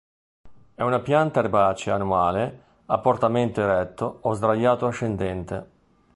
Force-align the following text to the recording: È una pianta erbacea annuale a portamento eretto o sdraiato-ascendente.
È 0.73 0.81
una 0.81 0.97
pianta 0.99 1.41
erbacea 1.41 1.93
annuale 1.93 2.63
a 2.87 2.97
portamento 2.97 3.61
eretto 3.61 4.17
o 4.23 4.33
sdraiato-ascendente. 4.33 5.69